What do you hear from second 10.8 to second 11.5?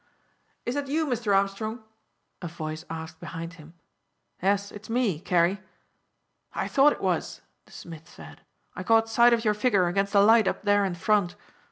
in front.